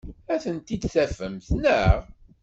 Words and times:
Ad 0.33 0.39
tent-id-tafemt, 0.43 1.47
naɣ? 1.63 1.99